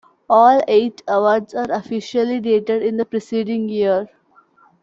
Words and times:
All 0.31 0.63
eight 0.67 1.03
awards 1.07 1.53
are 1.53 1.69
officially 1.69 2.39
dated 2.39 2.81
in 2.81 2.97
the 2.97 3.05
preceding 3.05 3.69
year. 3.69 4.09